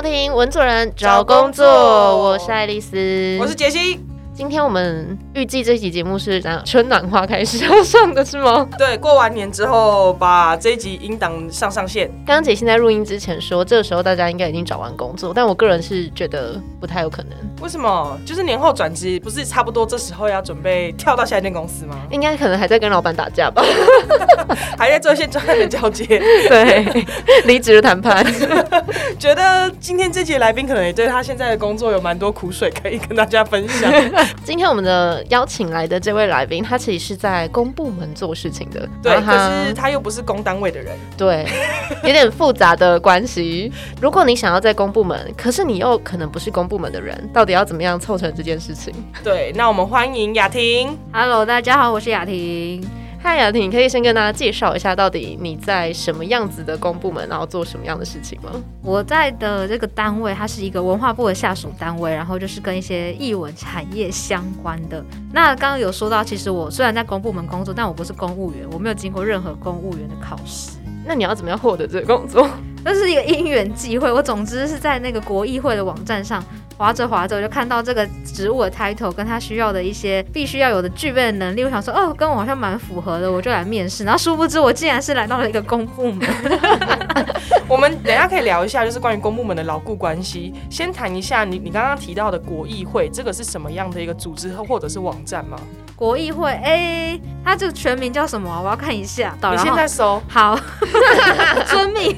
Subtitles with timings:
[0.00, 4.00] 收听文主人找工作，我是爱丽丝，我是杰西。
[4.40, 8.66] 今天我们预计这期节目是讲春暖花开时要上的是吗？
[8.78, 12.08] 对，过完年之后把这一集音档上上线。
[12.26, 17.32] 刚刚杰西在录音之前说，这个时候大家应该已经找完工作，但我个人是觉得不太有可能。
[17.60, 18.18] 为什么？
[18.24, 21.98] 就是年后转职，不是差不多这时候要准备跳到下一间公司吗？
[22.10, 23.62] 应该可能还在跟老板打架吧，
[24.78, 26.06] 还在做一些专业的交接，
[26.48, 27.04] 对，
[27.44, 28.24] 离职的谈判。
[29.20, 33.92] 觉得今天这期来宾可能也对他现在的工作有蛮多苦水可以跟大家分享。
[34.44, 41.46] 今天我们的邀请来的这位来宾，他其实是在公部门做事情的，对，可是他又不是公单位的人，对，
[42.02, 43.72] 有点复杂的关系。
[44.00, 48.92] 如果你想要在公部门，可是你又可能不是公部门的人，到底要怎么样凑成这件事情？
[49.22, 50.96] 对，那我们欢迎雅婷。
[51.12, 52.99] Hello，大家好，我是雅婷。
[53.22, 58.50] 嗨，雅婷，可以先跟大家介绍一下，到底你在什么样子的公部门，然后做什么样的事情吗？
[58.82, 65.04] 我在的这个单位，它是一个文化部的下属单位，然后就是跟一些艺文产业相关的。
[65.34, 70.78] 那刚刚有说到，其实我虽然在公部门工作，但我不是公务员，我没有经过任何公务员的考试。
[71.04, 72.48] 那你要怎么样获得这个工作？
[72.82, 74.10] 那是一个因缘际会。
[74.10, 76.42] 我总之是在那个国议会的网站上。
[76.80, 84.02] 划着划着，我就看到这个职务的 title 跟他需要的一些必须要有的具备的能力，我想说，哦，跟我好像蛮符合的，我就来面试。
[84.02, 86.26] 然后殊不知，我竟然是来到了一个公部门。
[87.68, 90.54] 我们等下可以聊一下，就是关于公部门的牢固关系。
[90.70, 95.58] 先谈一下你你刚刚提到的国议会，这个是什么样的一个组织或者是网站吗？
[96.00, 98.50] 国议会，哎，它这个全名叫什么？
[98.64, 99.36] 我要看一下。
[99.50, 100.58] 你现在搜好，
[101.68, 102.16] 遵命，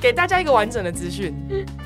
[0.00, 1.32] 给大家一个完整的资讯。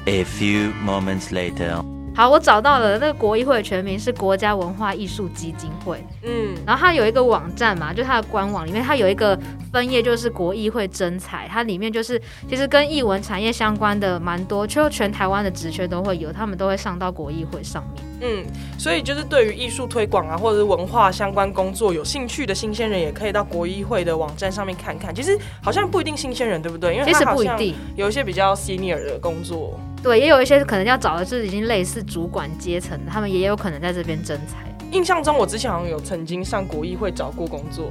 [0.06, 1.84] A few moments later.
[2.16, 5.98] 好，我找到了那个国艺会的全名是国家文化艺术基金会。
[6.22, 9.36] 嗯，然后它有一个网站嘛，就它的官网里面，它有一个
[9.72, 18.04] 分页，就是国艺会征才，它里面就是其实跟艺文产业相关的蛮多，就全台湾的职缺都会有，他们都会上到国艺会上面。
[18.20, 18.46] 嗯，
[18.78, 25.12] 所以就是对于艺术推广啊，或者是文化相关工作有兴趣的新鲜人，也可以到国艺会的网站上面看看。
[25.12, 26.94] 其实好像不一定新鲜人，对不对？
[26.94, 29.78] 因为其实不一定，有一些比较 senior 的工作。
[30.04, 34.58] 对，也有一些可能要找的是已经类似主管阶层的，他们也有可能在这边征才。
[34.92, 37.88] 印象中，我之前好像有曾经上国议会找过工作。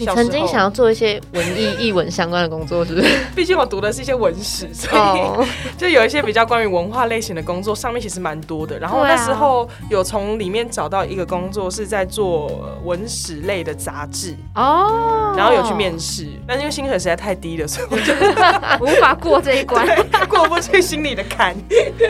[0.00, 3.08] 你曾经想要做一些文艺、译文相关的工作，是不是？
[3.36, 5.46] 毕竟我读的是一些文史，所以
[5.76, 8.78] 就有一些比较关于文化类型的工作，上面其实蛮多的。
[8.78, 15.34] 然后那时候有从里面找到一个工作，是在做文史类的杂志哦。
[15.36, 18.14] 然后有去面试，但因为薪水实在太低了，所以我就
[18.82, 19.86] 无法过这一关，
[20.28, 21.54] 过不去心里的坎。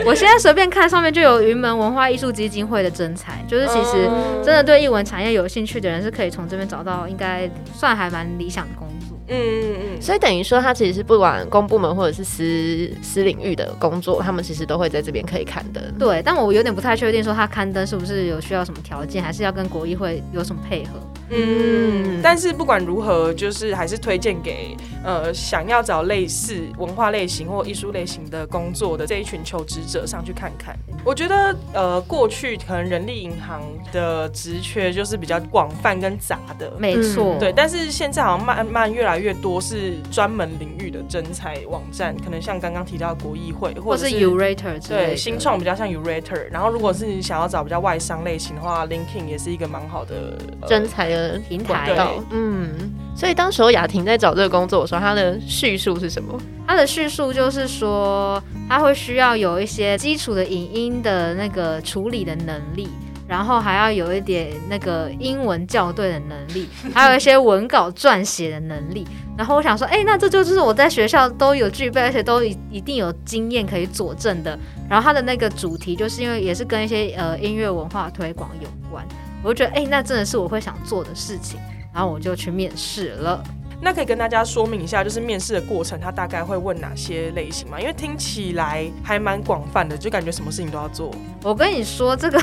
[0.05, 4.09] 我现在随便看上面就有云门文化艺术基金会的征才，就是其实
[4.43, 7.49] 真的对译文产业有兴趣的人是可以从这边找到，应该。
[7.81, 15.83] 算还蛮理想的工作，嗯嗯嗯，所以等于说，他其实是不管公部门或者是私私领域的工作，他们其实都会在这边可以刊登。
[15.97, 20.91] 对，但我有点不太确定，说他刊登是不是有需要什么条件，还是要跟国议会有什么配合？
[21.31, 30.77] 嗯，但是不管如何，就是还是推荐给呃想要找类似文化类型或艺术类型的工作的这一群求职者上去看看。
[31.03, 37.51] 我觉得呃过去可能人力银行的职缺就是比较广泛跟杂的，没错，对。
[37.51, 46.47] 但是现在好像慢慢越来越多是专门领域的征才网站，可能像刚刚提到国议会或者是 Urator 对新创比较像 Urater。
[46.51, 50.37] 然后如果是你想要找比较外商类型的话，LinkedIn 也是一个蛮好的
[50.67, 51.31] 征才的。
[51.49, 56.35] 平台，嗯，所以当时候雅婷在找这个工作的时候，她的叙述是什么？
[56.65, 62.89] 她的叙述就是说，她会需要有一些基础的影音的那个处理的能力，
[63.27, 69.05] 然后还要有一点那个英文校对的能力， 还有一些文稿撰写的能力。
[69.37, 74.57] 然后我想说，哎，那这就是我在学校都有具备，而且都一一定有经验可以佐证的。
[74.89, 79.05] 然后它的那个主题，就是因为也是跟一些呃音乐文化推广有关。
[79.43, 81.59] 我就觉得，哎，那真的是我会想做的事情，
[81.93, 83.43] 然后我就去面试了。
[83.83, 87.79] 那可以跟大家说明一下，就是面试的过程，他大概会问哪些类型吗？
[87.81, 91.11] 因为听起来还蛮广泛的，就感觉什么事情都要做。
[91.41, 92.39] 我跟你说，这个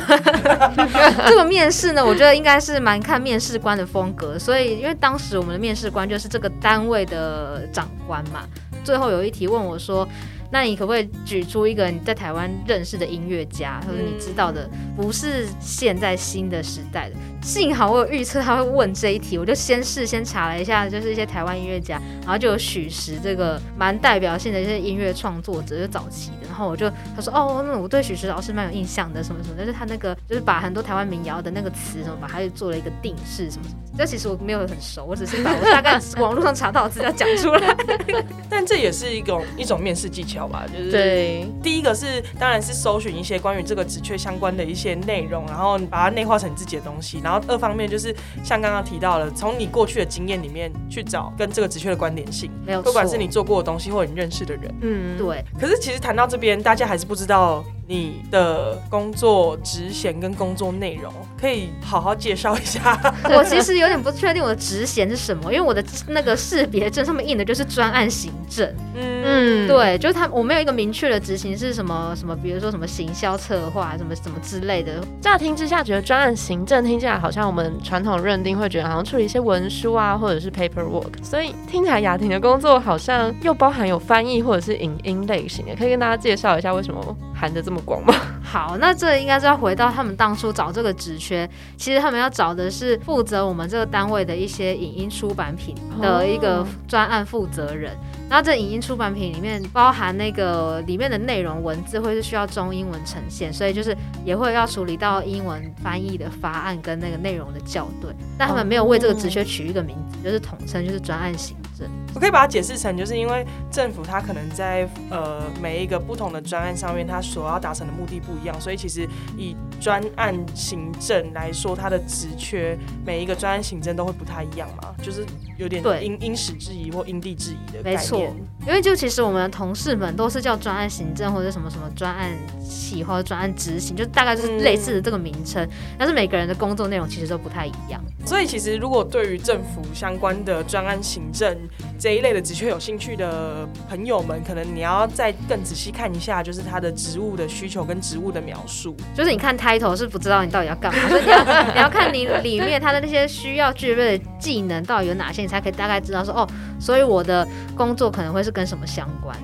[1.29, 4.37] 这个面试呢，我觉得应该是蛮看面试官的风格。
[4.37, 8.41] 所以，因为当时我们的面试官就是这个单位的长官嘛，
[8.83, 10.09] 最后有一题问我说。
[10.51, 17.17] 那你可不可以举出一个你在台湾认识的音乐家，或者你知道的，不是现在新的时代的？
[17.43, 26.49] 幸好我有预测他会问这一题，我就先事先查了一下，就是一些台湾音乐家，然后就有许石这个蛮代表性的一些音乐创作者，就早期的。
[26.49, 33.81] 然后我就他说哦，那我对许石老师蛮有印象的，什么什么，就是他那个就是把很多台湾民谣的那个词什么，把它做了一个定式什么什么。
[33.97, 37.77] 这其实我没有很熟，我只是把我大概网络上查到的资料讲出来。
[38.51, 47.21] 但这也是一种一种面试技巧吧，就是对，第一个是当然是搜寻一些关于这个职缺相关的一些内容，然后你把它内化成你自己的东西。
[47.25, 48.15] 然后二方面就是
[48.45, 54.75] 像刚刚提到了，从你过去的经验里面去找跟这个职缺的关联性，没有，不管是你做过的东西或者你认识的人。
[54.83, 63.01] 嗯，对，可是其实谈到这边，大家还是不知道你的工作职衔跟工作内容，可以好好介绍一下。
[63.35, 68.69] 我其实有点不确定我的职衔是什么，因为我的那个识别证上面印的就是专案行政。
[68.95, 75.03] 嗯，嗯，对，就是他，我没有一个明确的执行是什么什么，比如说什么行销策划什么什么之类的。
[75.19, 88.13] 乍听之下觉得专案行政听起来好像我们传统认定会觉得好像处理一些文书啊，或者是 paperwork，所以听起来雅婷的工作好像又包含有翻译或者是影音类型的，可以跟大家介绍一下为什么含的这么广吗？
[88.43, 97.97] 好，那这应该是要回到他们当初找这个职缺，其实他们要找的是负责我们这个单位的一些影音出版品的一个专案负责人。
[98.31, 108.11] 然后这影音出版品里面包含那个里面的内容文字会是需要中英文呈现，所以就是也会要处理到英文翻译的发案跟那个内容的校对。
[108.39, 111.87] 但他们没有为这个职缺取一个名字，就是统称就是专案行政。
[112.15, 119.07] 我可以把它解释成，就是因为政府它可能在呃每一个不同的专案上面，它所要达成的目的不一样，所以其实
[119.37, 125.25] 以专案行政来说，它的职缺每一个专案行政都会不太一样嘛，就是
[125.57, 128.19] 有点对因因时制宜或因地制宜的概没错。
[128.67, 132.31] 因为就其实我们的同事们都是叫专案行政或者什么什么专案
[132.61, 135.67] 企划、专案执行，就大概就是类似的这个名称，
[135.97, 137.99] 但是每个人的工作内容其实都不太一样。
[138.27, 141.57] 所以其实如果对于政府相关的专案行政
[141.99, 148.97] 这一类的职缺有兴趣的朋友们，可能你要再更仔细看一下，就是它的职务的需求跟职务的描述。
[149.15, 156.49] 就是你看 title 是不知道你到底要干嘛，所以你要你要看你里面它的那些需要具备的技能到底有哪些，你才可以大概知道说哦，
[156.81, 157.47] 所以我的
[157.77, 159.37] 工作可能会是跟什么相关。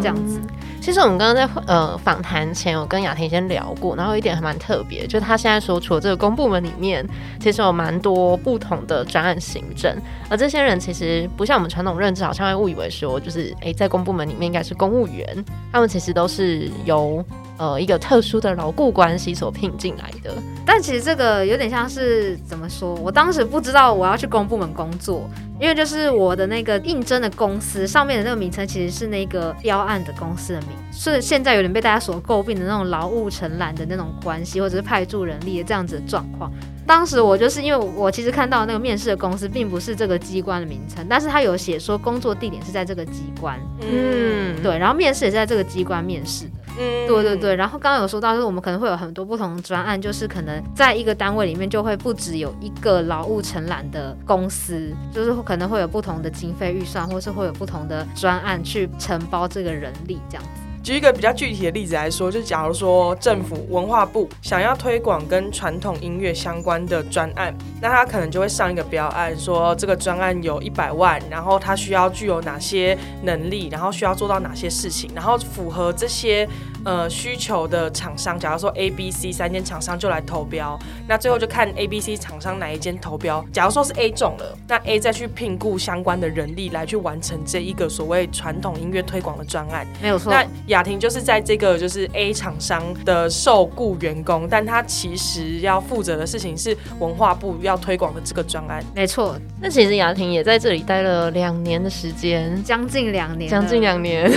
[0.00, 0.40] 这样子，
[0.80, 7.06] 其实我们刚刚在呃访谈前，我跟雅婷先聊过，然后一点还蛮特别，就是他现在所处的这个公部门里面，
[7.38, 9.96] 其实有蛮多不同的专案行政，
[10.28, 17.24] 而这些人其实不像我们传统认知，好像会误以为说，就是诶，在公部门里面应该是公务员，他们其实都是由
[17.58, 20.34] 呃一个特殊的牢固关系所聘进来的。
[20.64, 22.94] 但其实这个有点像是怎么说？
[22.96, 25.28] 我当时不知道我要去公部门工作，
[25.60, 36.50] 因为就是我的那个应征的公司上面的那个名称其实是那个标案的公司的名，是现在有点被大家所诟病的那种劳务承揽的那种关系，或者是派驻人力的这样子的状况。
[36.84, 46.50] 当时我就是因为我其实看到那个面试的公司并不是这个机关的名称，但是他有写说工作地点是在这个机关，嗯，对，然后面试也是在这个机关面试的。
[46.76, 60.65] 对对对，然后刚刚有说到，就是我们可能会有很多不同的专案，就是可能在一个单位里面就会不止有一个劳务承揽的公司，就是可能会有不同的经费预算，或是会有不同的专案去承包这个人力这样子。
[60.86, 67.52] 举一个比较具体的例子来说，就假如说政府文化部想要推广跟传统音乐相关的专案，
[67.82, 76.48] 那他可能就会上一个标案，说这个专案有一百万，然后他需要具有哪些能力，然后需要做到哪些事情，然后符合这些
[76.84, 80.78] 呃需求的厂商，假如说 A、B、C 三间厂商就来投标，
[81.08, 83.44] 那最后就看 A、B、C 厂商哪一间投标。
[83.52, 89.84] 假如说是 A 中了，那 A 再去聘雇相关的人力来去完成这一个所谓传统音乐推广的专案。
[90.00, 98.84] 没有错，那雅婷就是在这个就是 A 厂商的受雇员工，但他其实要负责的事情是文化部要推广的这个专案。
[98.94, 104.30] 没错，那其实雅婷也在这里待了两年的时间，将近两年，将近两年。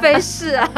[0.00, 0.68] 非是啊，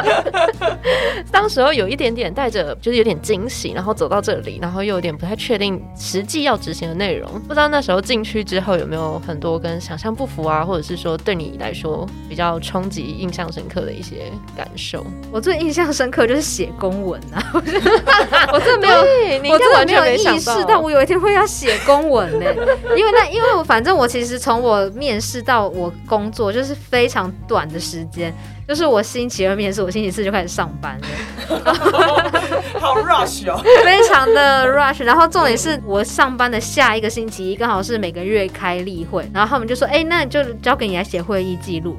[1.33, 7.41] 当时候有一点点带着，就是有点惊喜，然后走到这里，然后又有点不太确定实际要执行的内容。
[7.49, 15.05] 不知道那时候进去之后有没有很多跟想象不符啊，或者是说对你来说比较冲击、印象深刻的一些感受？
[15.33, 17.43] 我最印象深刻就是写公文啊，
[18.53, 19.01] 我真的没有
[19.53, 22.47] 我真的没有没意识到我有一天会要写公文呢、
[22.97, 28.33] 因为那因为我反正我其实从我面试到我工作就是非常短的时间，
[28.69, 31.75] 就是我星期二面试，我星期四就开始上班了，
[32.79, 33.61] 好 rush 哦！
[33.85, 35.03] 非常的 rush。
[35.05, 41.97] 然后重点是我上班的下一个星期一刚好是每个月开例会，然后他们就说：“哎、那就交给你来写会议记录。”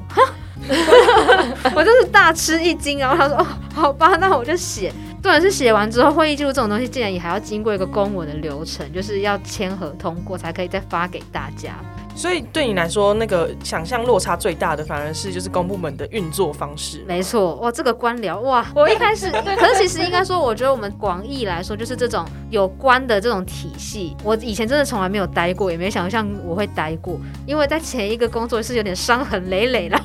[1.74, 2.98] 我就是大吃一惊！
[2.98, 11.74] 然后他说：“哦，好吧，那我就写。”重点是写完之后，会议记录这种东西竟然也还要经过一个公文的流程，就是要签合通过才可以再发给大家。
[12.16, 17.04] 所以对你来说，那个想象落差最大的反而是就是公部门的运作方式。
[17.06, 30.00] 没错，哇，这个官僚哇， 我一开始， 可是其实应该说，我觉得我们广义来说，就是这种有关的这种体系，我以前真的从来没有待过，也没想象我会待过，因为在前一个工作是有点伤痕累累了。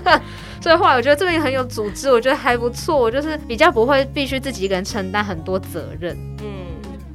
[0.62, 6.16] 所以后来我觉得这边很有组织，我觉得还不错，我就是比较不会必须自己一个人承担很多责任。
[6.42, 6.69] 嗯。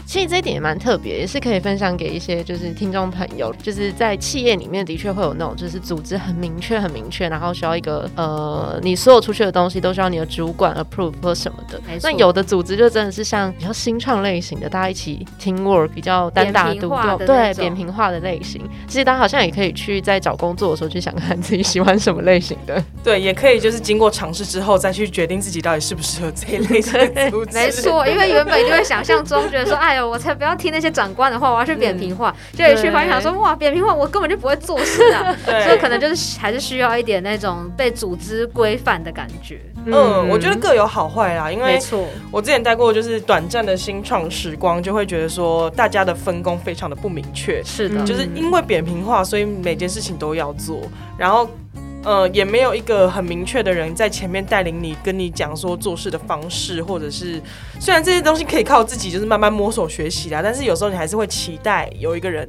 [0.05, 11.81] 其实这一点也蛮特别，也是可以分享给一些就是听众朋友，就是在企业里面的确会有那种就是组织很明确、很明确，然后需要一个呃，你所有出去的东西都需要你的主管 approve 或什么的。
[12.01, 18.61] 那有的组织就真的是像比较新创类型的，大家一起 team work 比较单打独斗，对扁平化的类型。
[18.87, 22.81] 其实大家好像也可以去在找工作的时候去想看自己喜欢什么类型的。
[23.03, 27.53] 对，也可以就是经过尝试之后再去决定自己到底适不适合这一类型的 组织。
[27.57, 30.09] 没错，因为原本就会想象中觉得说，哎 呦。
[30.09, 32.33] 我才不要听那些长官的话，我要去扁平化。
[32.53, 35.35] 就一去发现，想说哇，扁平化，我根本就不会做事啊。
[35.65, 39.59] 所以可能就是还是需要一点那种被组织规范的感觉。
[39.85, 41.51] 嗯，我觉得各有好坏啦。
[41.51, 47.61] 因为没错，我之前待过就是短暂的新创时光，就会觉得说大家的分工非常的不明确。
[47.63, 50.81] 是的，就是因为扁平化，所以每件事情都要做，
[51.17, 51.49] 然后。
[52.05, 57.41] 呃，也没有一个很明确的人在前面带领你，跟你讲说做事的方式，或者是
[57.79, 62.47] 虽然这些东西可以靠自己就是慢慢摸索学习啦，但是有时候你还是会期待有一个人。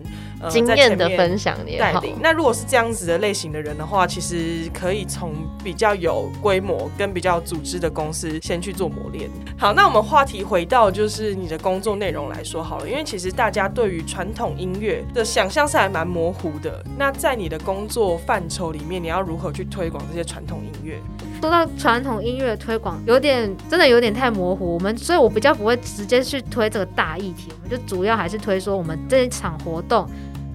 [0.49, 2.17] 经验的分享带领。
[2.21, 5.33] 那如果是这样子的类型的人的话，其实可以从
[5.65, 9.31] 比较有规模跟比较组织的公司先去做磨练。
[9.59, 16.85] 好，那我们话题回到就是你的工作内容来说好了，因为其实大家对于传统音乐的想象是还蛮模糊的。
[16.99, 21.01] 那在你的工作范畴里面，你要如何去推广这些传统音乐？
[21.41, 24.75] 说到传统音乐推广，有点真的有点太模糊。
[24.75, 30.09] 我们所以，我比较不会直接去推这个大议题，我们就主要还是推说我们这一场活动。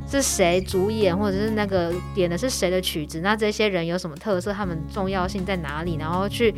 [0.10, 3.22] 是谁主演，或者是那个点的是谁的曲子？
[3.22, 4.52] 那这些人有什么特色？
[4.52, 5.96] 他们重要性在哪里？
[5.98, 6.54] 然后去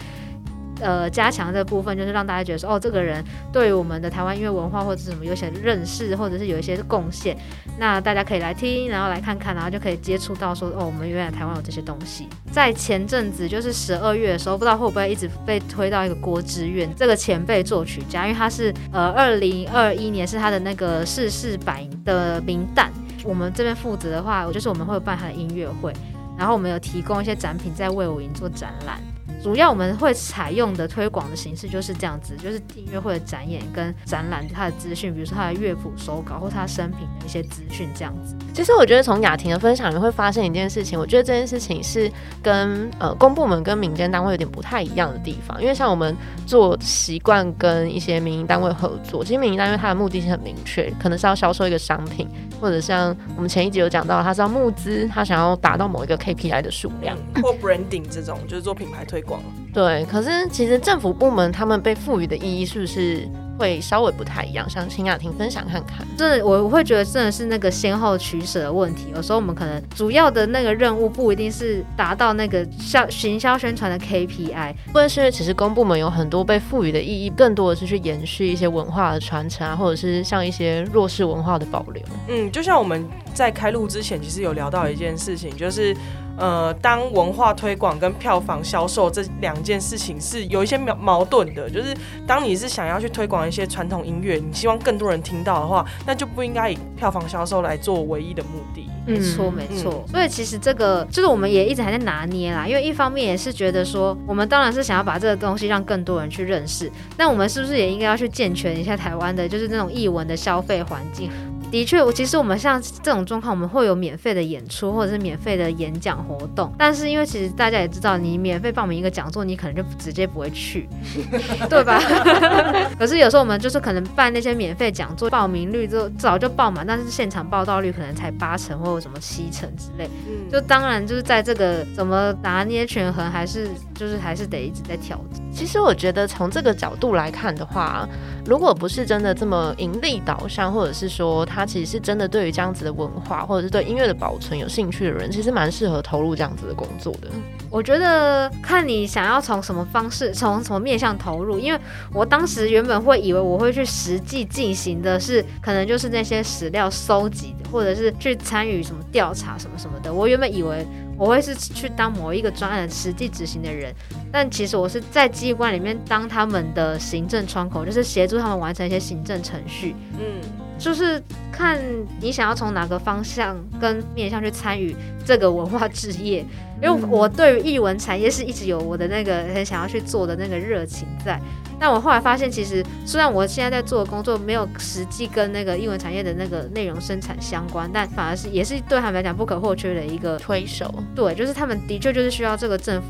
[0.81, 7.37] 呃加强这部分，就是让大家觉得说，哦，这个人对于我们的台湾音乐文化或者什么有些认识，或者是有一些贡献。
[7.77, 12.27] 那大家可以来听，然后来看看，然后就可以接触到说，哦，我们原来台湾有这些东西。
[12.51, 22.87] 在前阵子就是十二月的时候，不知道会不会一直被推到一个郭之愿这个前辈作曲家，因为他是呃二零二一年是他的那个逝世百的名旦。
[23.23, 25.93] 我们这边负责的话，就是我们会办他的音乐会，
[26.37, 28.99] 然后我们有提供一些展品在魏武营做展览。
[29.43, 38.33] 主要我们会采用的推广的形式就是这样子，就是音乐会的展演跟展览它的资讯，比如说它的乐谱手稿或它生平的一些资讯这样子。
[38.53, 42.09] 其实我觉得从雅婷的分享，你会发现一件事情，我觉得这件事情是
[42.41, 46.15] 跟呃公部门跟民间单位有点不太一样的地方，因为像我们
[46.47, 52.29] 做习惯跟一些民营单位合作，其实民营单位它的目的性很明确，可能是要销售一个商品，
[52.61, 59.32] 或者像我们前一集有讲到，它是要募资，它想要达到某一个 KPI 的数量，或 branding 这种，就是做品牌推广。
[59.73, 63.27] 对，可是其实政府部门他们被赋予的意义是不是？
[63.57, 66.05] 会稍微不太一样，想请雅婷分享看看。
[66.17, 69.07] 真的，我会觉得真的是那个先后取舍的问题。
[69.15, 82.03] 有时候我们可能主要的那个任务不一定是达到那个销行销宣传的 KPI，或者是其实公部门有很多被赋予的意义，更多的是去延续一些文化的传承啊，或者是像一些弱势文化的保留。
[82.27, 85.95] 嗯，就像我们在开录之前，其实有聊到一件事情，就是
[86.37, 91.95] 呃，当文化推广跟票房销售这两件事情是有一些矛矛盾的，就是
[92.25, 93.42] 当你是想要去推广。
[93.47, 98.89] 一些传统音乐，你希望更多人听到的话，那就不应该以票房销售来做唯一的目的。
[99.05, 100.05] 没错，没错。
[100.09, 111.29] 所以其实这个就是我们也一直还在拿捏啦，因为一方面也是觉得说，我们当然是想要把这个东西让更多人去认识，那我们是不是也应该要去健全一下台湾的，就是那种译文的消费环境？
[111.73, 116.71] 的确，我其实我们像这种状况，我们会有免费的演出或者是免费的演讲活动。
[116.77, 120.87] 但是因为其实大家也知道，你免费报名一个讲座，你可能就直接不会去，
[121.67, 121.99] 对吧？
[122.99, 130.07] 可是有时候我们就是可能办那些免费讲座，报名率就早就爆满，但是现场报道率可能才八成或者什么七成之类。
[130.27, 135.41] 嗯，就当然就是在这个怎么拿捏权衡，还是就是还是得一直在调整。
[135.53, 138.07] 其实我觉得从这个角度来看的话，
[138.45, 141.65] 如果不是真的这么盈利导向，或者是说他。
[141.73, 147.29] 其实是真的对于这样子的文化，或者是对音乐的保存有兴趣的人，其实蛮适合投入这样子的工作的。
[147.71, 151.57] 我觉得看你想要从什么方式，从什么面向投入。
[151.57, 151.79] 因为
[152.13, 160.13] 我当时原本会以为我会去实际进行的是，可能就是那些史料收集，或者是去参与什么调查什么什么的。
[160.13, 160.85] 我原本以为
[161.17, 163.93] 我会是去当某一个专案实际执行的人，
[164.31, 169.95] 但其实我是在机关里面当他们的行政窗口，就是协助他们完成一些行政程序。
[170.19, 170.41] 嗯。
[170.79, 171.79] 就是看
[172.19, 174.93] 你想要从哪个方向跟面向去参与
[175.23, 176.43] 这个文化置业。
[176.81, 181.39] 因为我对于艺文产业是一直有我的那个很想要去做的那个热情在。
[181.83, 190.89] 但我后来发现，其实虽然我现在在做的工作没有实际跟那个英文产业的那个内容生产相关，但反而是也是对他们来讲不可或缺的一个推手。
[191.13, 193.07] 对，就是他们的确就是需要这个政府。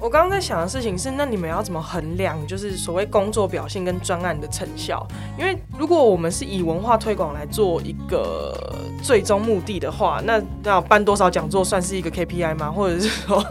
[0.00, 5.06] 我刚刚在想的事情是，那你们要怎么衡量，就是所谓工作表现跟专案的成效？
[5.38, 8.54] 因为如果我们是以文化推广来做一个
[9.02, 12.70] 最终目的的话，那要办多少讲座算是一个 KPI 吗？
[12.70, 13.44] 或者是说，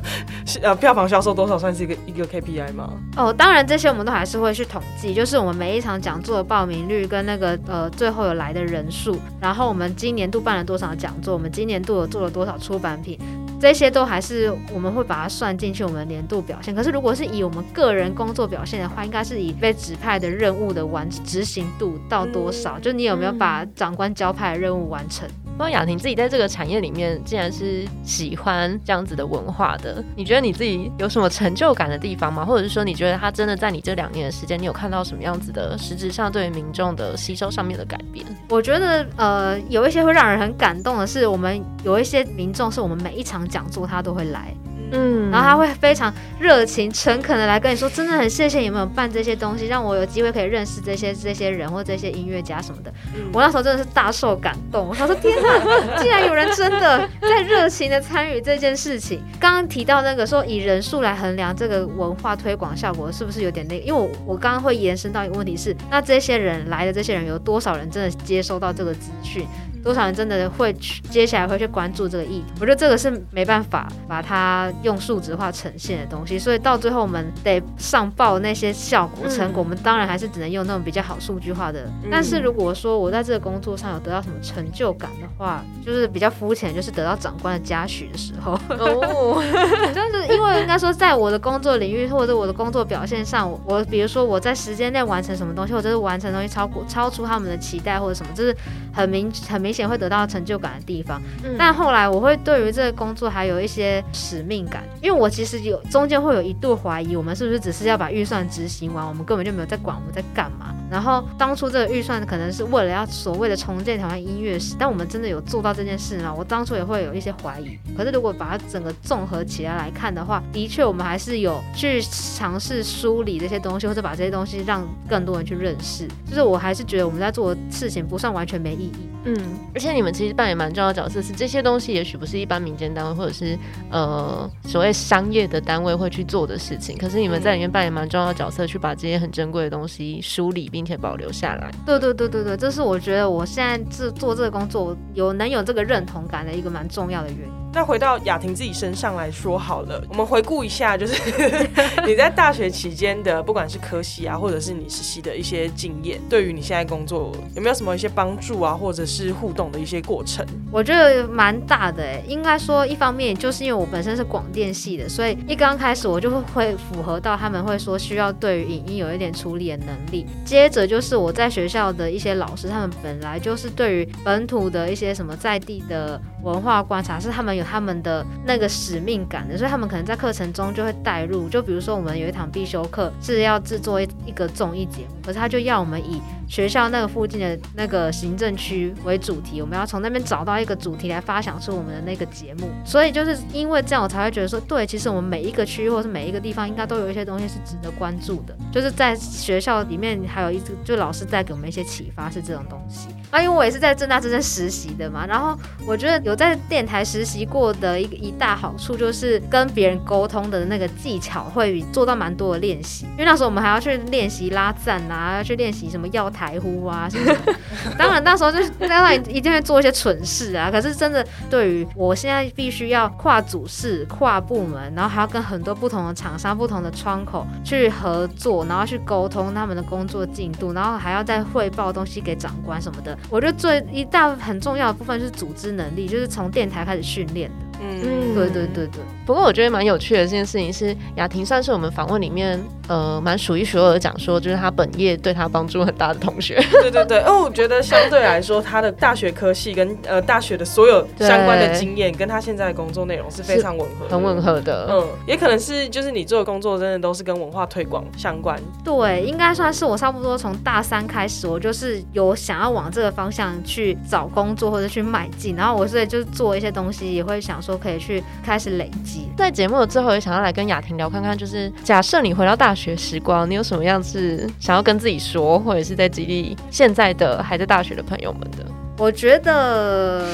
[0.61, 2.93] 呃，票房销售多少算是一个一个 KPI 吗？
[3.17, 13.17] 哦，当然这些我们都还是会去统计，就是我们每一场讲座的报名率跟那个呃最后有来的人数，然后我们今年度办了多少讲座，我们今年度有做了多少出版品。
[13.61, 16.73] 这些都还是我们会把它算进去我们年度表现。
[16.73, 25.29] 可是如果是以我们个人工作表现的话，应该是以被指派的任务的完执行度到多少，就你有没有把长官交派的任务完成。
[25.57, 32.43] 那雅婷自己在这个产业里面，竟然是喜欢这样子的文化的，你觉得你自己有什么成就感的地方吗？
[32.43, 38.25] 或者是说，你觉得他真的在你这两年的时间，你有看到什么样子的实质上对于民众的吸收上面的改变？
[38.49, 44.53] 我觉得，呃，有一些会让人很感动的是，我们有一些民众是我们每一场讲座他都会来。
[44.91, 52.93] 嗯，然后他会非常热情、诚恳的来跟你说，真的很谢谢你们办这些东西，让我有机会可以认识这些这些人或这些音乐家什么的。
[53.33, 59.21] 我那时候真的是大受感动，我说天哪，竟然有人真的在热情的参与这件事情。
[59.39, 63.79] 刚刚提到那个说以人数来衡量这个文化推广效果，是不是有点那？
[63.79, 69.45] 因为我我刚刚会延伸到一个问题是，那这些人来的这些人有多少人真的接收到这个资讯？
[69.83, 72.45] 多少人真的会去接下来会去关注这个议题？
[72.59, 81.89] 我觉得这个是没办法把它用数值化呈现的东西，所以到最后我们得上报那些效果成果，我们当然还是只能用那种比较好数据化的。
[82.11, 88.53] 但是如果说我在这个工作上有得到什么成就感的话，就是比较肤浅，就是得到长官的嘉许的时候。
[88.69, 89.41] 哦，
[89.95, 98.55] 就是因为应该说在我的工作领域或者我的工作表现上，我比如说我在时间内完成什么东西，或者是完成东西超过超出他们的期待或者什么，就是
[98.93, 99.70] 很明很明。
[99.71, 101.21] 明显会得到成就感的地方，
[101.57, 110.75] 但后来我会对于这个工作还有一些使命感，因为我其实有中间会有一度怀疑，我们是不是只是要把预算执行完，我们根本就没有在管我们在干嘛。
[110.91, 116.33] 然后当初这个预算可能是为了要所谓的重建台湾音乐史，但我们真的有做到这件事吗？
[116.37, 117.79] 我当初也会有一些怀疑。
[117.95, 126.05] 可是如果把它整个综合起来来看的话，的确我们还是有去尝试梳理这些东西，或者把这些东西让更多人去认识。
[126.27, 129.09] 就是我还是觉得我们在做的事情不算完全没意义。
[129.23, 129.35] 嗯，
[129.73, 133.57] 而且你们其实扮演蛮重要的角色，是这些东西也许不是一般民间单位或者是
[133.89, 141.71] 呃所谓商业的单位会去做的事情，可是你们在里面扮演蛮重要的角色，去把这些很珍贵的东西梳理并金可以保留下来。
[141.85, 147.60] 对对对对对，这是我觉得我现在这做这个工作有能有这个认同感的一个蛮重要的原因。
[147.73, 151.15] 那回到雅婷自己身上来说好了，我们回顾一下，就是
[152.05, 160.45] 你在大学期间的，不管是科系啊，或者是你实习的一些经验，对于你现在工作有没有什么一些帮助啊，或者是互动的一些过程？
[160.69, 170.25] 我觉得蛮大的诶，应该说一方面就是因为我本身是广电系的，所以一刚开始我就会会符合到他们会说需要对于影音有一点处理的能力。
[170.43, 177.60] 接着就是我在学校的一些老师，他们本来就是对于本土的一些什么在地的文化观察，是他们有。
[177.63, 181.49] 他们的那个使命感的，所以他们可能在课程中就会带入。
[181.49, 192.69] 就比如说，我们有一堂必修课是要制作一一个综艺节目，可是他就要我们以学校那个附近的那个行政区为主题，我们要从那边找到一个主题来发想出我们的那个节目。
[192.83, 198.53] 所以就是因为这样，我才会觉得说，对，其实我们每一个区域或是每一个地方，应该都有一些东西是值得关注的。
[198.69, 203.07] 就是在学校里面，还有一就老师在给我们一些启发，是这种东西。
[203.29, 217.35] 啊，因为我也是在正大之声实习的嘛，然后我觉得有在电台实习过的一个一大好处就是跟别人沟通的那个技巧会做到蛮多的练习，因为那时候我们还要去练习拉赞啊，要去练习什么要台呼啊什么。
[217.99, 233.15] 当然那时候就当然一定会做一些蠢事啊，可是真的对于我现在必须要跨组室、跨部门，然后还要跟很多不同的厂商、不同的窗口去合作，然后去沟通他们的工作进度，然后还要再汇报东西给长官什么的。
[233.29, 237.70] 我觉得最一大很重要的部分是组织能力，就是从电台开始训练的。
[237.81, 246.61] 嗯对对对对，不过我觉得蛮有趣的这件事情是，雅婷算是我们访问里面呃蛮数一数二的讲说，就是她本业对她帮助很大的同学。
[246.81, 254.41] 对对对，哦，我觉得相对来说，他的大学科系跟呃大学的所有相关的经验，跟他现在的工作内容是非常吻合，很吻。
[254.41, 258.59] 合的，嗯，也可能是就是你做的工作真的都是跟文化推广相关。
[258.83, 269.29] 对，应该算是我差不多从大三开始，我就是有想要往这个方向去找工作或者去迈进，然后我所以就是做一些东西，也会想说可以去开始累积。
[269.37, 278.65] 在节目的最后，也想要来跟雅婷聊看看，就是假设你回到大学时光，你有什么样是想要跟自己说，或者是在激励现在的还在大学的朋友们的？
[278.97, 280.25] 我觉得。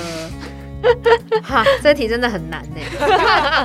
[1.44, 2.80] 哈，这题真的很难呢，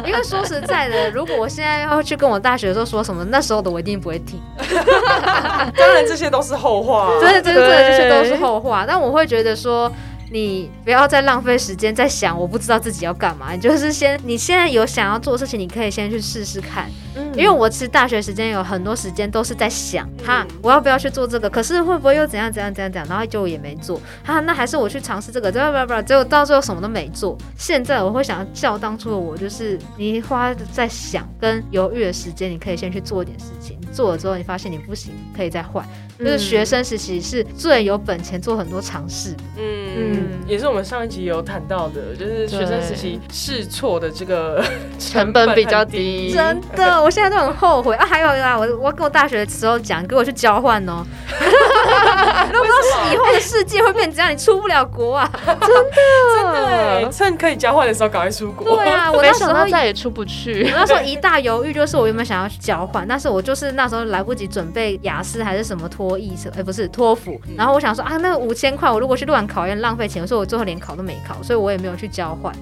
[0.07, 4.41] 因为说实在的，如果我现在要去跟我大学的时候说什么，那时候的我一定不会听。
[5.77, 7.11] 当然这些都是后话。
[7.21, 8.87] 真的，真的，真的，对这些都是后话。
[8.89, 9.93] 但我会觉得说，
[10.33, 16.89] 你不要再浪费时间在想我不知道自己要干嘛，你就是先你现在有想要做的事情，你可以先去试试看。
[17.15, 21.49] 嗯因为我其实大学时间有很多时间都是在想，哈，我要不要去做这个？
[21.49, 23.09] 可是会不会又怎样怎样怎样怎样？
[23.09, 27.37] 然后就也没做，哈，那还是我去尝试这个，不不不，结果到最后什么都没做。
[27.59, 35.87] 现在我会想叫当初的我，就是你花在想跟犹豫的时间，你可以先去做一点事情，做了之后你发现你不行，可以再换。
[36.25, 39.35] 就是学生时期是最有本钱做很多尝试。
[39.57, 44.65] 嗯，也是我们上一集有谈到的，就是学生时期试错的这个
[44.99, 48.07] 成本比较低，真的，我现在都很后悔啊！
[48.07, 51.05] 还有啊，我我跟我大学的时候讲，给我去交换哦，
[52.23, 53.13] 为什么？
[53.13, 54.31] 以后的世界会变这样？
[54.31, 55.31] 你出不了国啊！
[55.45, 58.77] 真的，趁可以交换的时候赶快出国。
[58.77, 60.71] 对啊， 我那时候再也出不去我。
[60.79, 67.41] 那时候一大犹豫，就是我原本想要去交换，但是我就是那时候来不及准备雅思还是什么托译，哎、不是托福。
[67.57, 72.55] 然后我想说啊，那个五千块，我如果去乱考，验浪费钱，所以我最后连考都没考，所以我也没有去交换，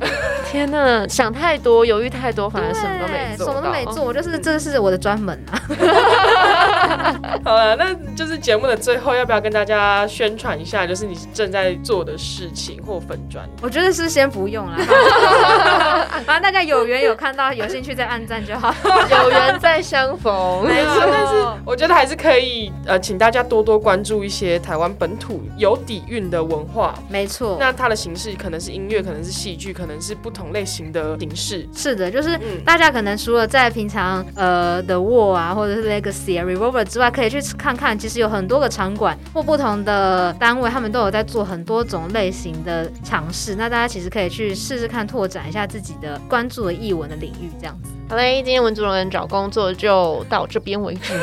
[0.50, 3.84] 天呐，想太多，犹豫太多，反而什么都没对做，什么都没。
[3.86, 5.60] 做，我就是这是我的专门啊。
[7.44, 13.48] 好了，那就是节目的最后，要不要跟大家宣传一下，就是你正在做的事情或粉砖？
[13.62, 14.76] 我觉得是先不用了，
[16.24, 18.74] 反正大家有缘有看到有兴趣再按赞就好。
[19.24, 20.64] 有缘再相逢。
[20.66, 21.34] 没错，但是
[21.64, 26.94] 我觉得还是可以，呃，请大家多多关注一些台湾本土有底蕴的文化。
[27.08, 27.56] 没错。
[27.58, 31.68] 那它的形式可能是音乐，可能是戏剧，可能是不同类型的形式。
[31.74, 43.54] 是的，就是嗯大家可能除了在平常呃的 War 啊，或者是 Legacy 啊、Revolver 之外，可以去看看，其实有很多个场馆或不同的单位，他们都有在做很多种类型的尝试。
[43.54, 47.90] 那大家其实可以去试试看，拓展一下自己的关注的译文的领域，这样子。
[48.10, 51.14] 好嘞，今天文主人找工作就到这边为止。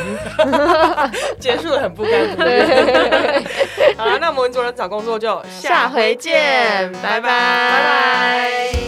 [1.38, 3.44] 结束的很不甘，对不对？
[3.96, 8.87] 好了，那我们文主人找工作就下回见拜拜拜拜。